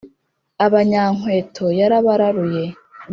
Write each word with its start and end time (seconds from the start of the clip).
Abanyankweto 0.65 1.65
yarabararuye; 1.79 2.63